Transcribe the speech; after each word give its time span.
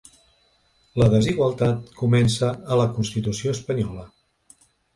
La 1.01 1.09
desigualtat 1.15 1.93
comença 2.01 2.51
a 2.77 2.81
la 2.81 2.89
constitució 2.97 3.57
espanyola. 3.61 4.11